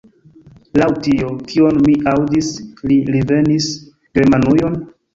Laŭ 0.81 0.87
tio, 1.07 1.29
kion 1.51 1.79
mi 1.85 1.99
aŭdis, 2.15 2.51
li 2.89 3.01
revenis 3.15 3.73
Germanujon? 4.21 4.85